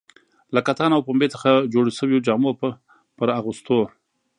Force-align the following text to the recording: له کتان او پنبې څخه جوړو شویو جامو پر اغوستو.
له 0.53 0.59
کتان 0.67 0.91
او 0.93 1.01
پنبې 1.07 1.27
څخه 1.33 1.49
جوړو 1.73 1.89
شویو 1.97 2.23
جامو 2.27 2.51
پر 3.17 3.27
اغوستو. 3.39 3.79